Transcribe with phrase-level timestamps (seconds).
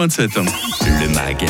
[0.00, 0.40] 27.
[0.86, 1.46] Le MAG,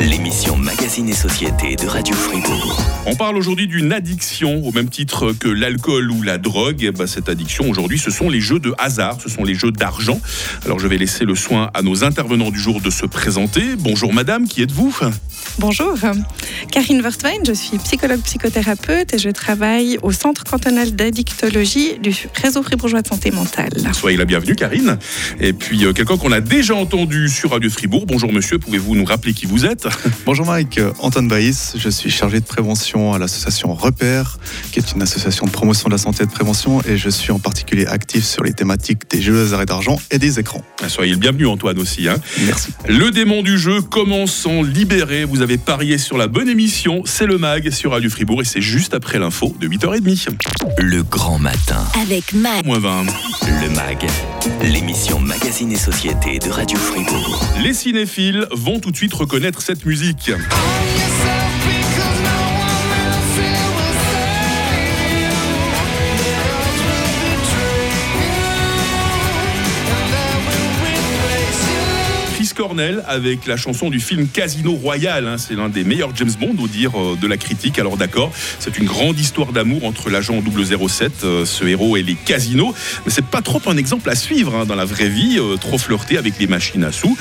[0.00, 2.82] l'émission Magazine et Société de Radio Fribourg.
[3.06, 6.90] On parle aujourd'hui d'une addiction, au même titre que l'alcool ou la drogue.
[6.96, 10.20] Bah, cette addiction aujourd'hui, ce sont les jeux de hasard, ce sont les jeux d'argent.
[10.64, 13.76] Alors je vais laisser le soin à nos intervenants du jour de se présenter.
[13.78, 14.96] Bonjour madame, qui êtes-vous?
[15.58, 15.94] Bonjour,
[16.70, 22.62] Karine Vertwein, je suis psychologue psychothérapeute et je travaille au Centre cantonal d'addictologie du réseau
[22.62, 23.72] fribourgeois de santé mentale.
[23.92, 24.98] Soyez la bienvenue Karine.
[25.40, 28.06] Et puis euh, quelqu'un qu'on a déjà entendu sur Radio Fribourg.
[28.06, 29.67] Bonjour monsieur, pouvez-vous nous rappeler qui vous êtes
[30.24, 34.38] Bonjour Mike, Antoine Baïs, je suis chargé de prévention à l'association Repère,
[34.72, 37.32] qui est une association de promotion de la santé et de prévention et je suis
[37.32, 40.62] en particulier actif sur les thématiques des jeux d'arrêt d'argent et des écrans.
[40.86, 42.08] Soyez le bienvenu Antoine aussi.
[42.08, 42.16] Hein.
[42.46, 42.72] Merci.
[42.88, 45.24] Le démon du jeu commence en libérer.
[45.24, 48.62] Vous avez parié sur la bonne émission, c'est le MAG sur Radio Fribourg et c'est
[48.62, 50.28] juste après l'info de 8h30.
[50.78, 51.84] Le grand matin.
[52.02, 52.64] Avec Mag.
[52.64, 53.06] Moins 20.
[53.62, 54.06] Le MAG,
[54.62, 57.44] l'émission Magazine et Société de Radio Fribourg.
[57.62, 60.30] Les cinéphiles vont tout de suite reconnaître cette musique.
[72.78, 75.26] Avec la chanson du film Casino Royale.
[75.26, 75.36] hein.
[75.36, 77.76] C'est l'un des meilleurs James Bond, au dire euh, de la critique.
[77.80, 82.14] Alors d'accord, c'est une grande histoire d'amour entre l'agent 007, euh, ce héros, et les
[82.14, 82.72] casinos.
[83.04, 85.38] Mais c'est pas trop un exemple à suivre hein, dans la vraie vie.
[85.40, 87.16] Euh, trop flirter avec les machines à sous,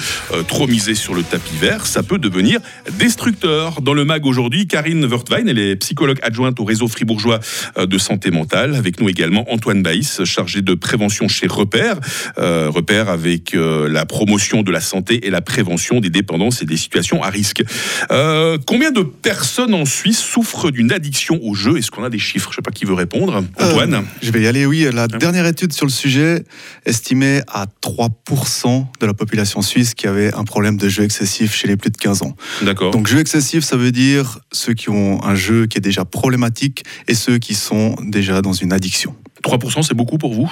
[0.47, 2.59] trop miser sur le tapis vert, ça peut devenir
[2.99, 3.81] destructeur.
[3.81, 7.39] Dans le mag aujourd'hui, Karine Wertwein, elle est psychologue adjointe au réseau fribourgeois
[7.79, 8.75] de santé mentale.
[8.75, 11.97] Avec nous également Antoine Baïs, chargé de prévention chez Repère.
[12.37, 17.23] Repère avec la promotion de la santé et la prévention des dépendances et des situations
[17.23, 17.63] à risque.
[18.11, 21.77] Euh, combien de personnes en Suisse souffrent d'une addiction au jeu?
[21.77, 22.49] Est-ce qu'on a des chiffres?
[22.51, 23.43] Je sais pas qui veut répondre.
[23.57, 23.93] Antoine?
[23.93, 24.87] Euh, je vais y aller, oui.
[24.93, 26.43] La dernière étude sur le sujet
[26.85, 31.67] estimait à 3% de la population suisse qui avait un problème de jeu excessif chez
[31.67, 32.35] les plus de 15 ans.
[32.61, 32.91] D'accord.
[32.91, 36.83] Donc jeu excessif, ça veut dire ceux qui ont un jeu qui est déjà problématique
[37.07, 39.15] et ceux qui sont déjà dans une addiction.
[39.43, 40.51] 3% c'est beaucoup pour vous?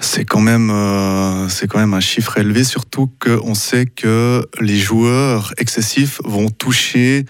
[0.00, 4.76] C'est quand même, euh, c'est quand même un chiffre élevé, surtout qu'on sait que les
[4.78, 7.24] joueurs excessifs vont toucher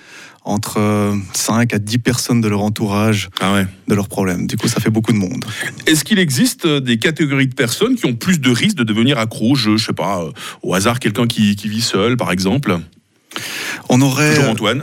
[0.44, 3.66] entre euh, 5 à 10 personnes de leur entourage Ah ouais.
[3.88, 4.46] de leurs problèmes.
[4.46, 5.44] Du coup, ça fait beaucoup de monde.
[5.86, 9.18] Est-ce qu'il existe euh, des catégories de personnes qui ont plus de risques de devenir
[9.18, 9.76] accro au jeu?
[9.78, 10.30] Je sais pas, euh,
[10.62, 12.78] au hasard, quelqu'un qui, qui vit seul, par exemple?
[13.88, 14.34] On aurait.
[14.34, 14.82] Toujours Antoine.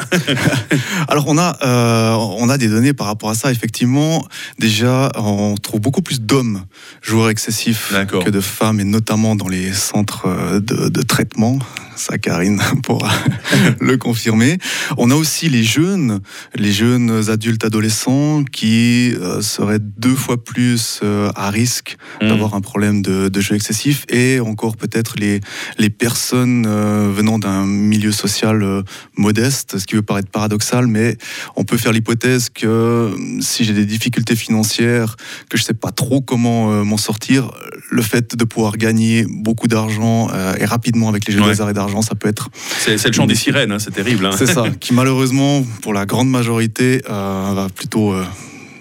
[1.08, 3.52] Alors on a, euh, on a des données par rapport à ça.
[3.52, 4.26] Effectivement,
[4.60, 6.64] déjà, on trouve beaucoup plus d'hommes
[7.02, 11.60] joueurs excessifs que de femmes, et notamment dans les centres euh, de, de traitement.
[11.96, 13.12] Ça, Karine pourra
[13.80, 14.58] le confirmer.
[14.98, 16.20] On a aussi les jeunes,
[16.56, 22.28] les jeunes adultes adolescents qui euh, seraient deux fois plus euh, à risque Mm.
[22.28, 25.42] d'avoir un problème de, de jeu excessif et encore peut-être les,
[25.78, 28.84] les personnes euh, venant d'un milieu social euh,
[29.18, 31.18] modeste, ce qui peut paraître paradoxal, mais
[31.56, 33.09] on peut faire l'hypothèse que euh,
[33.41, 35.16] si j'ai des difficultés financières,
[35.50, 37.52] que je sais pas trop comment euh, m'en sortir,
[37.90, 41.59] le fait de pouvoir gagner beaucoup d'argent euh, et rapidement avec les jeux Ouais.
[41.59, 44.25] arrêts d'argent, ça peut être, C'est le chant des sirènes, hein, c'est terrible.
[44.25, 44.31] hein.
[44.38, 48.13] c'est ça, qui malheureusement pour la grande majorité va plutôt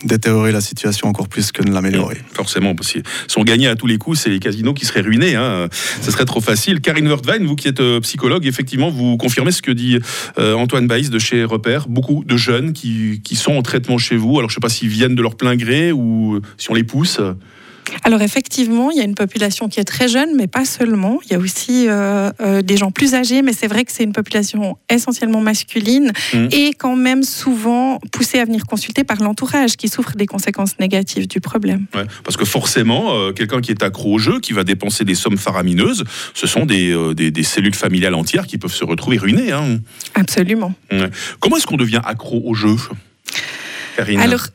[0.04, 2.18] détériorer la situation encore plus que de l'améliorer.
[2.32, 5.00] Forcément, parce que si on gagnait à tous les coups, c'est les casinos qui seraient
[5.00, 5.34] ruinés.
[5.34, 5.68] Hein.
[6.02, 6.80] Ce serait trop facile.
[6.80, 9.98] Karine Wertwein, vous qui êtes euh, psychologue, effectivement, vous confirmez ce que dit
[10.38, 11.88] euh, Antoine Baïs de chez Repère.
[11.88, 14.38] Beaucoup de jeunes qui, qui sont en traitement chez vous.
[14.38, 16.74] Alors, je ne sais pas s'ils viennent de leur plein gré ou euh, si on
[16.74, 17.20] les pousse.
[18.04, 21.18] Alors effectivement, il y a une population qui est très jeune, mais pas seulement.
[21.24, 24.04] Il y a aussi euh, euh, des gens plus âgés, mais c'est vrai que c'est
[24.04, 26.48] une population essentiellement masculine Mhm.
[26.52, 31.26] et quand même souvent poussée à venir consulter par l'entourage qui souffre des conséquences négatives
[31.28, 31.86] du problème.
[31.94, 35.14] Ouais, parce que forcément, euh, quelqu'un qui est accro au jeu, qui va dépenser des
[35.14, 39.52] sommes faramineuses, ce sont des, des, des cellules familiales entières qui peuvent se retrouver ruinées.
[39.52, 39.78] hein.
[40.14, 40.72] Absolument.
[40.92, 41.10] Ouais.
[41.40, 42.76] Comment est-ce qu'on devient accro au jeu?
[43.96, 44.46] Karine Alors,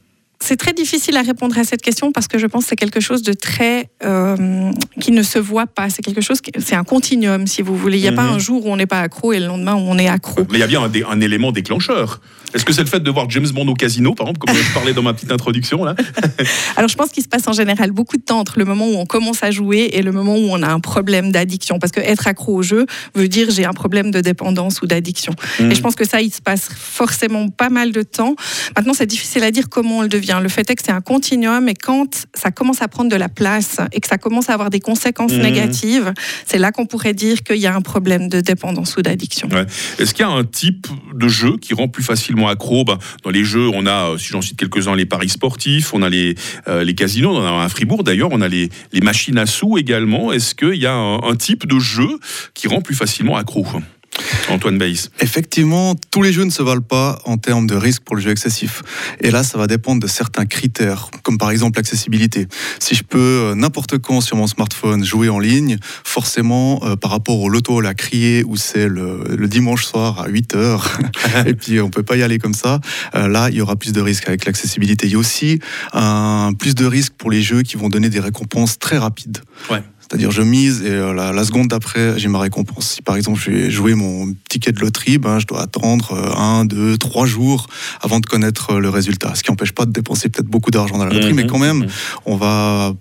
[0.45, 2.99] c'est très difficile à répondre à cette question parce que je pense que c'est quelque
[2.99, 5.89] chose de très euh, qui ne se voit pas.
[5.89, 7.97] C'est quelque chose, c'est un continuum, si vous voulez.
[7.97, 8.33] Il n'y a pas Mhm.
[8.35, 10.41] un jour où on n'est pas accro et le lendemain où on est accro.
[10.51, 12.21] Mais il y a bien un, dé- un élément déclencheur.
[12.53, 14.73] Est-ce que c'est le fait de voir James Bond au casino, par exemple, comme je
[14.73, 15.93] parlais dans ma petite introduction là
[16.77, 18.95] Alors, je pense qu'il se passe en général beaucoup de temps entre le moment où
[18.95, 21.79] on commence à jouer et le moment où on a un problème d'addiction.
[21.79, 25.33] Parce que être accro au jeu veut dire j'ai un problème de dépendance ou d'addiction.
[25.59, 25.71] Mhm.
[25.71, 28.35] Et je pense que ça, il se passe forcément pas mal de temps.
[28.77, 30.34] Maintenant, c'est difficile à dire comment on le devient.
[30.35, 30.41] Hein.
[30.41, 33.29] Le fait est que c'est un continuum et quand ça commence à prendre de la
[33.29, 35.41] place et que ça commence à avoir des conséquences Mhm.
[35.41, 36.13] négatives,
[36.45, 39.47] c'est là qu'on pourrait dire qu'il y a un problème de dépendance ou d'addiction.
[39.51, 39.65] Ouais.
[39.99, 42.83] Est-ce qu'il y a un type de jeu qui rend plus facilement accro?
[42.83, 46.01] Ben, Dans les jeux, on a, euh, si j'en cite quelques-uns, les paris sportifs, on
[46.01, 46.35] a les,
[46.67, 49.37] euh, les casinos, on en a un à Fribourg d'ailleurs, on a les, les machines
[49.37, 50.31] à sous également.
[50.31, 52.19] Est-ce qu'il y a un, un type de jeu
[52.53, 53.65] qui rend plus facilement accro?
[54.49, 55.09] Antoine Baïs.
[55.19, 58.31] Effectivement, tous les jeux ne se valent pas en termes de risque pour le jeu
[58.31, 58.83] excessif.
[59.21, 62.47] Et là, ça va dépendre de certains critères, comme par exemple l'accessibilité.
[62.79, 67.11] Si je peux euh, n'importe quand sur mon smartphone jouer en ligne, forcément, euh, par
[67.11, 70.99] rapport au loto à la criée où c'est le, le dimanche soir à 8 heures,
[71.45, 72.79] et puis on peut pas y aller comme ça,
[73.15, 75.07] euh, là, il y aura plus de risques avec l'accessibilité.
[75.07, 75.59] Il y a aussi
[75.93, 79.39] un, plus de risques pour les jeux qui vont donner des récompenses très rapides.
[79.69, 79.83] Ouais.
[80.07, 82.91] C'est-à-dire, je mise et euh, la, la seconde d'après, j'ai ma récompense.
[82.91, 86.39] Si par exemple, je vais jouer mon ticket de loterie, ben, je dois attendre euh,
[86.39, 87.67] un, deux, trois jours
[88.01, 89.33] avant de connaître euh, le résultat.
[89.33, 91.57] Ce qui n'empêche pas de dépenser peut-être beaucoup d'argent dans la loterie, Mhm, mais quand
[91.57, 91.87] même, mhm.
[92.27, 92.93] on va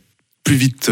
[0.45, 0.91] plus vite,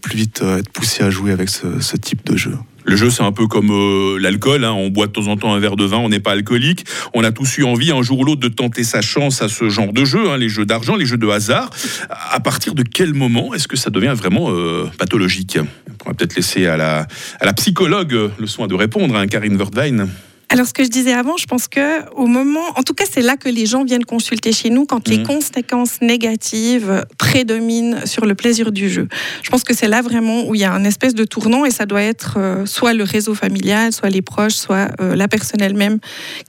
[0.00, 2.56] plus vite être poussé à jouer avec ce, ce type de jeu.
[2.88, 4.64] Le jeu, c'est un peu comme euh, l'alcool.
[4.64, 4.72] hein.
[4.72, 6.86] On boit de temps en temps un verre de vin, on n'est pas alcoolique.
[7.12, 9.68] On a tous eu envie, un jour ou l'autre, de tenter sa chance à ce
[9.68, 11.68] genre de jeu, hein, les jeux d'argent, les jeux de hasard.
[12.08, 15.58] À partir de quel moment est-ce que ça devient vraiment euh, pathologique?
[15.90, 20.08] On pourra peut-être laisser à la, psychologue le soin de répondre, hein, Karine Wörthwein.
[20.50, 23.20] Alors, ce que je disais avant, je pense que au moment, en tout cas, c'est
[23.20, 25.26] là que les gens viennent consulter chez nous quand les Mhm.
[25.26, 29.08] conséquences négatives prédominent sur le plaisir du jeu.
[29.42, 31.70] Je pense que c'est là vraiment où il y a un espèce de tournant et
[31.70, 35.60] ça doit être euh, soit le réseau familial, soit les proches, soit euh, la personne
[35.60, 35.98] elle-même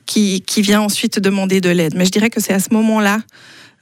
[0.06, 1.94] qui, qui vient ensuite demander de l'aide.
[1.96, 3.20] Mais je dirais que c'est à ce moment-là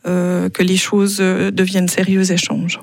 [0.07, 2.79] euh, que les choses euh, deviennent sérieuses et changent.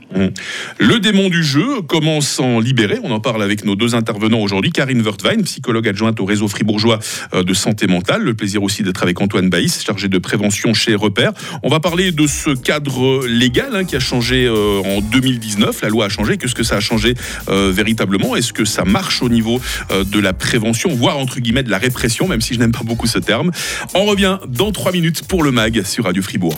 [0.78, 4.72] Le démon du jeu, comment s'en libérer On en parle avec nos deux intervenants aujourd'hui.
[4.72, 6.98] Karine Wörthwein, psychologue adjointe au réseau fribourgeois
[7.34, 8.22] euh, de santé mentale.
[8.22, 11.32] Le plaisir aussi d'être avec Antoine Baïs, chargé de prévention chez Repère.
[11.62, 15.82] On va parler de ce cadre légal hein, qui a changé euh, en 2019.
[15.82, 16.36] La loi a changé.
[16.36, 17.14] Qu'est-ce que ça a changé
[17.48, 18.36] euh, véritablement?
[18.36, 19.60] Est-ce que ça marche au niveau
[19.90, 23.06] de la prévention, voire entre guillemets de la répression, même si je n'aime pas beaucoup
[23.06, 23.50] ce terme?
[23.94, 26.56] On revient dans trois minutes pour le MAG sur Radio Fribourg.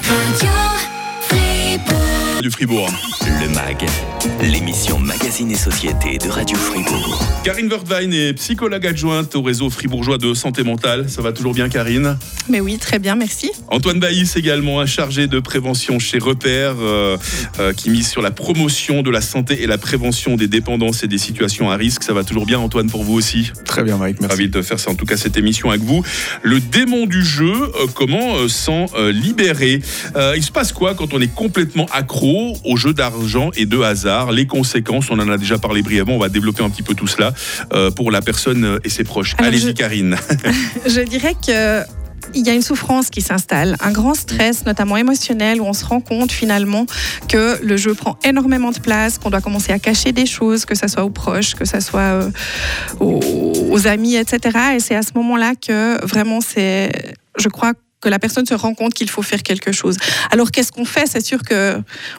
[0.57, 0.96] の
[2.47, 2.91] Radio Fribourg.
[3.41, 3.85] Le MAG,
[4.41, 7.27] l'émission Magazine et Société de Radio Fribourg.
[7.43, 11.11] Karine Wörthwein est psychologue adjointe au réseau fribourgeois de santé mentale.
[11.11, 12.17] Ça va toujours bien, Karine?
[12.49, 13.51] Mais oui, très bien, merci.
[13.67, 17.17] Antoine Baïs également, un chargé de prévention chez Repère, euh,
[17.59, 21.09] euh, qui mise sur la promotion de la santé et la prévention des dépendances et
[21.09, 22.05] des situations à risque.
[22.05, 23.51] Ça va toujours bien, Antoine, pour vous aussi?
[23.65, 24.37] Très bien, Mike, merci.
[24.37, 26.05] Ravi de faire ça, en tout cas cette émission avec vous.
[26.43, 29.83] Le démon du jeu, euh, comment euh, s'en euh, libérer?
[30.15, 33.81] Euh, Il se passe quoi quand on est complètement accro aux jeux d'argent et de
[33.81, 36.95] hasard Les conséquences, on en a déjà parlé brièvement, on va développer un petit peu
[36.95, 37.33] tout cela
[37.73, 39.35] euh, pour la personne euh, et ses proches.
[39.39, 40.17] Allez-y, je- Karine.
[40.87, 41.83] Je dirais que
[42.35, 45.85] il y a une souffrance qui s'installe, un grand stress, notamment émotionnel, où on se
[45.85, 46.85] rend compte finalement
[47.29, 50.75] que le jeu prend énormément de place, qu'on doit commencer à cacher des choses, que
[50.75, 52.31] ce soit aux proches, que ce soit euh,
[52.99, 53.21] aux,
[53.71, 54.59] aux amis, etc.
[54.75, 56.91] Et c'est à ce moment-là que vraiment c'est,
[57.39, 59.97] je crois, que la personne se rend compte qu'il faut faire quelque chose.
[60.31, 61.07] Alors qu'est-ce qu'on fait?
[61.07, 61.77] C'est sûr que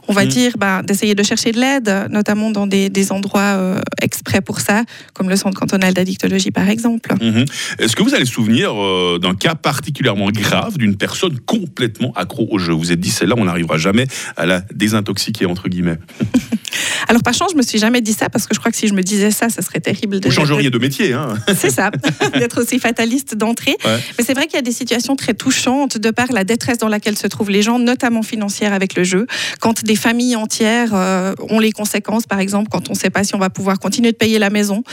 [0.08, 0.30] on va Mm.
[0.30, 4.60] dire ben, d'essayer de chercher de l'aide, notamment dans des, des endroits euh, exprès pour
[4.60, 4.84] ça,
[5.14, 7.14] comme le centre cantonal d'addictologie par exemple.
[7.22, 7.46] Mhm.
[7.80, 12.58] Est-ce que vous le souvenir euh, d'un cas particulièrement grave d'une personne complètement accro au
[12.58, 12.74] jeu?
[12.74, 15.98] Vous vous êtes dit, celle-là, on n'arrivera jamais à la désintoxiquer, entre guillemets.
[17.08, 18.88] Alors par chance, je me suis jamais dit ça parce que je crois que si
[18.88, 20.20] je me disais ça, ça serait terrible.
[20.20, 21.92] De Vous changeriez de métier, hein C'est ça,
[22.34, 23.76] d'être aussi fataliste d'entrée.
[23.86, 23.98] Ouais.
[24.18, 26.88] Mais c'est vrai qu'il y a des situations très touchantes de par la détresse dans
[26.88, 29.28] laquelle se trouvent les gens, notamment financière avec le jeu.
[29.60, 33.24] Quand des familles entières euh, ont les conséquences, par exemple, quand on ne sait pas
[33.24, 34.84] si on va pouvoir continuer de payer la maison.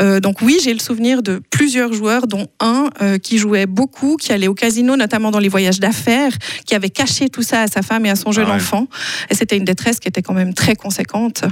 [0.00, 4.16] Euh, donc oui, j'ai le souvenir de plusieurs joueurs, dont un euh, qui jouait beaucoup,
[4.16, 6.32] qui allait au casino, notamment dans les voyages d'affaires,
[6.66, 8.56] qui avait caché tout ça à sa femme et à son jeune Ah ouais.
[8.56, 8.86] enfant.
[9.28, 11.44] Et c'était une détresse qui était quand même très conséquente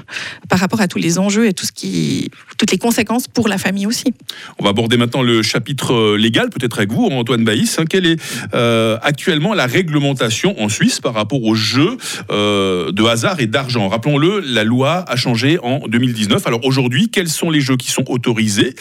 [0.49, 3.59] par rapport à tous les enjeux et tout ce qui, toutes les conséquences pour la
[3.59, 4.15] famille aussi.
[4.59, 7.79] On va aborder maintenant le chapitre légal, peut-être avec vous, Antoine Baïs.
[7.79, 7.85] hein.
[7.89, 8.21] Quelle est
[8.61, 11.97] euh, actuellement la réglementation en Suisse par rapport aux jeux
[12.31, 16.47] euh, de hasard et d'argent Rappelons-le, la loi a changé en 2019.
[16.47, 18.75] Alors aujourd'hui, quels sont les jeux qui sont autorisés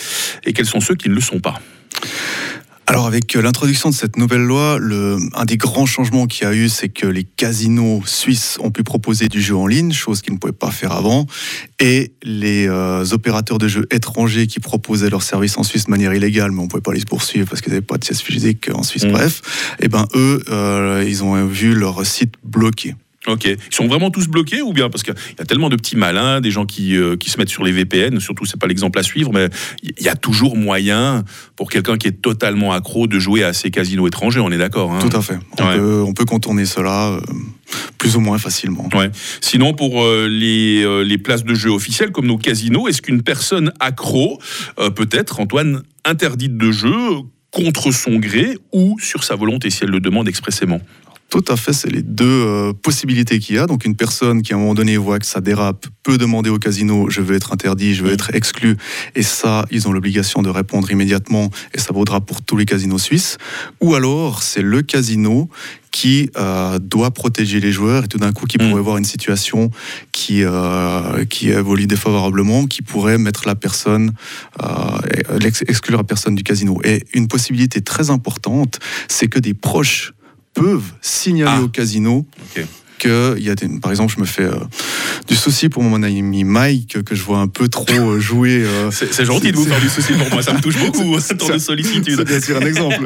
[0.45, 1.55] et quels sont ceux qui ne le sont pas?
[2.89, 6.47] Alors avec euh, l'introduction de cette nouvelle loi, le, un des grands changements qu'il y
[6.47, 10.23] a eu, c'est que les casinos suisses ont pu proposer du jeu en ligne, chose
[10.23, 11.27] qu'ils ne pouvaient pas faire avant,
[11.79, 16.15] et les euh, opérateurs de jeux étrangers qui proposaient leurs services en Suisse de manière
[16.15, 18.71] illégale, mais on ne pouvait pas les poursuivre parce qu'ils n'avaient pas de siège physique
[18.73, 19.11] en Suisse, Mm.
[19.11, 22.95] bref, et ben eux, euh, ils ont vu leur site bloqué.
[23.27, 23.45] Ok.
[23.45, 26.39] Ils sont vraiment tous bloqués ou bien Parce qu'il y a tellement de petits malins,
[26.39, 29.03] des gens qui, euh, qui se mettent sur les VPN, surtout c'est pas l'exemple à
[29.03, 29.49] suivre, mais
[29.83, 31.25] il y a toujours moyen
[31.57, 34.93] pour quelqu'un qui est totalement accro de jouer à ces casinos étrangers, on est d'accord
[34.93, 35.37] hein Tout à fait.
[35.59, 35.75] On, Ouais.
[35.77, 37.09] peut, on peut contourner cela.
[37.09, 37.19] euh,
[37.99, 38.89] plus ou moins facilement.
[38.95, 39.11] Ouais.
[39.41, 43.71] Sinon, pour euh, les, les places de jeu officielles comme nos casinos, est-ce qu'une personne
[43.79, 44.39] accro
[44.95, 46.95] peut être, Antoine, interdite de jeu
[47.51, 50.79] contre son gré ou sur sa volonté si elle le demande expressément?
[51.29, 53.67] Tout à fait, c'est les deux euh, possibilités qu'il y a.
[53.67, 56.57] Donc une personne qui à un moment donné voit que ça dérape peut demander au
[56.57, 58.77] casino je veux être interdit, je veux être exclu.
[59.15, 62.97] Et ça, ils ont l'obligation de répondre immédiatement et ça vaudra pour tous les casinos
[62.97, 63.37] suisses.
[63.79, 65.49] Ou alors c'est le casino
[65.91, 68.69] qui euh, doit protéger les joueurs et tout d'un coup qui Mm.
[68.69, 69.69] pourrait voir une situation
[70.11, 74.13] qui, euh, qui évolue défavorablement, qui pourrait mettre la personne,
[74.63, 74.67] euh,
[75.39, 76.79] l'ex- exclure la personne du casino.
[76.83, 80.13] Et une possibilité très importante, c'est que des proches
[80.53, 81.63] peuvent signaler Ah.
[81.63, 82.25] au casino.
[82.99, 84.53] Que il y a des, par exemple je me fais euh,
[85.27, 88.91] du souci pour mon ami Mike que je vois un peu trop euh, jouer euh,
[88.91, 91.19] C'est c'est gentil de vous c'est- faire du souci pour moi, ça me touche beaucoup,
[91.19, 92.21] c'est- tant de c'est sollicitude.
[92.25, 93.05] bien sûr un exemple.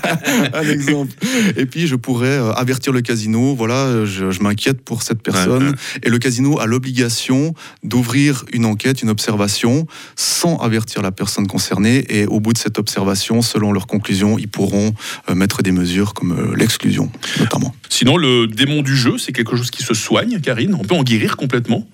[0.54, 1.12] un exemple.
[1.56, 5.62] Et puis je pourrais avertir le casino, voilà, je, je m'inquiète pour cette personne.
[5.62, 5.74] Ouais, ouais.
[6.04, 9.86] Et le casino a l'obligation d'ouvrir une enquête, une observation,
[10.16, 12.04] sans avertir la personne concernée.
[12.08, 14.94] Et au bout de cette observation, selon leurs conclusions, ils pourront
[15.28, 17.74] euh, mettre des mesures comme l'exclusion, notamment.
[17.88, 20.74] Sinon, le démon du jeu, c'est quelque chose qui se soigne, Karine.
[20.74, 21.86] On peut en guérir complètement.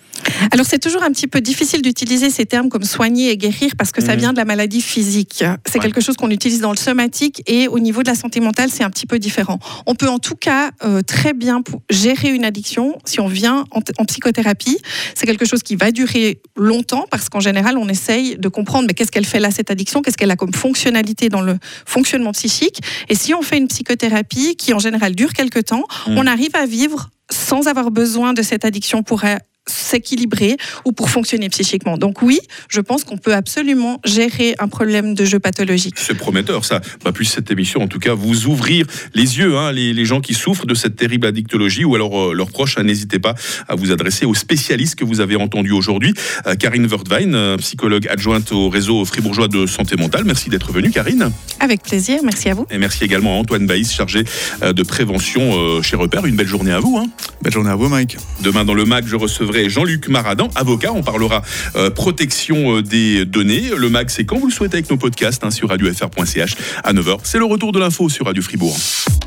[0.53, 3.93] Alors c'est toujours un petit peu difficile d'utiliser ces termes comme soigner et guérir parce
[3.93, 4.19] que ça Mhm.
[4.19, 5.45] vient de la maladie physique.
[5.67, 5.81] C'est Ouais.
[5.81, 8.83] quelque chose qu'on utilise dans le somatique et au niveau de la santé mentale c'est
[8.85, 9.59] un petit peu différent.
[9.87, 13.81] On peut en tout cas euh, très bien gérer une addiction si on vient en,
[13.99, 14.79] en psychothérapie.
[15.15, 18.95] C'est quelque chose qui va durer longtemps parce qu'en général on essaye de comprendre mais
[18.95, 22.81] qu'est-ce qu'elle fait là cette addiction, qu'est-ce qu'elle a comme fonctionnalité dans le fonctionnement psychique?
[23.09, 26.19] Et si on fait une psychothérapie qui en général dure quelque temps, Mhm.
[26.19, 29.37] on arrive à vivre sans avoir besoin de cette addiction pour euh,
[29.71, 31.97] s'équilibrer ou pour fonctionner psychiquement.
[31.97, 35.95] Donc oui, je pense qu'on peut absolument gérer un problème de jeu pathologique.
[35.97, 36.81] C'est prometteur, ça.
[37.03, 40.21] Pas plus cette émission, en tout cas, vous ouvrir les yeux, hein, les, les gens
[40.21, 42.77] qui souffrent de cette terrible addictologie ou alors euh, leurs proches.
[42.79, 43.35] hein, N'hésitez pas
[43.69, 46.15] à vous adresser aux spécialistes que vous avez entendus aujourd'hui.
[46.47, 50.25] Euh, Karine Wertwein, euh, psychologue adjointe au réseau fribourgeois de santé mentale.
[50.25, 51.31] Merci d'être venue, Karine.
[51.61, 52.67] Avec plaisir, merci à vous.
[52.71, 54.25] Et merci également à Antoine Baïs, chargé
[54.63, 56.25] euh, de prévention euh, chez Repère.
[56.25, 56.97] Une belle journée à vous.
[56.97, 57.09] Hein.
[57.43, 58.17] Belle journée à vous, Mike.
[58.41, 60.93] Demain, dans le MAC, je recevrai Jean-Luc Maradan, avocat.
[60.95, 61.43] On parlera
[61.77, 63.71] euh, protection des données.
[63.77, 67.19] Le MAC, c'est quand vous le souhaitez avec nos podcasts hein, sur radiofr.ch à 9h.
[67.25, 68.77] C'est le retour de l'info sur Radio Fribourg.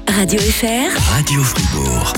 [0.07, 1.11] Radio FR.
[1.11, 2.13] Radio Fribourg.